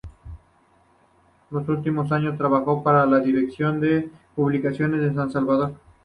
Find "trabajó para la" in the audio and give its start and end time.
2.35-3.19